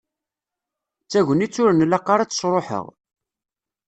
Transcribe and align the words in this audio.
D 1.03 1.07
tagnit 1.11 1.55
ur 1.63 1.71
nlaq 1.73 2.07
ara 2.13 2.21
ad 2.23 2.29
tt-sruḥeɣ. 2.29 2.85